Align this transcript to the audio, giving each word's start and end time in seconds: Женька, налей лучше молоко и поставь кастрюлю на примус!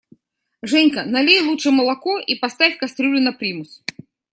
Женька, 0.63 1.03
налей 1.05 1.41
лучше 1.43 1.69
молоко 1.69 2.17
и 2.17 2.33
поставь 2.33 2.79
кастрюлю 2.79 3.21
на 3.21 3.33
примус! 3.33 3.83